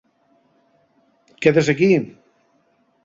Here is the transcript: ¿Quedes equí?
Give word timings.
¿Quedes 1.41 1.67
equí? 1.73 1.89